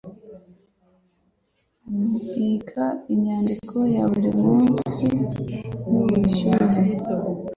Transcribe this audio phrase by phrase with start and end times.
[1.99, 5.03] Mbika inyandiko ya buri munsi
[5.91, 6.81] yubushyuhe.